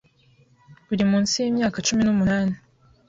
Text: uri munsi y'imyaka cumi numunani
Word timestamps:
uri 0.93 1.03
munsi 1.11 1.35
y'imyaka 1.43 1.77
cumi 1.87 2.01
numunani 2.03 2.55